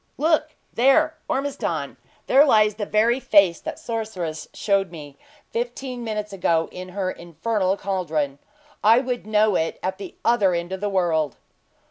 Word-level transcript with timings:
"Look 0.17 0.55
there, 0.73 1.15
Ormiston! 1.29 1.95
There 2.25 2.43
lies 2.43 2.73
the 2.73 2.87
very 2.87 3.19
face 3.19 3.61
that 3.61 3.77
sorceress 3.77 4.47
showed 4.51 4.89
me, 4.89 5.15
fifteen 5.51 6.03
minutes 6.03 6.33
ago, 6.33 6.69
in 6.71 6.89
her 6.89 7.11
infernal 7.11 7.77
caldron! 7.77 8.39
I 8.83 8.97
would 8.97 9.27
know 9.27 9.55
it 9.55 9.77
at 9.83 9.99
the 9.99 10.15
other 10.25 10.55
end 10.55 10.71
of 10.71 10.81
the 10.81 10.89
world!" 10.89 11.37